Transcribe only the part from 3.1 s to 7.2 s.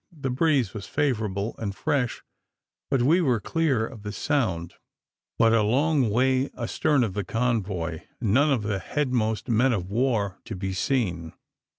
were clear of the Sound, but a long way astern of